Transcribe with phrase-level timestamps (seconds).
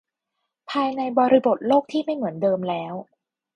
[0.71, 2.93] ภายในบริบทโลกที่ไม่เหมือนเดิมแล้ว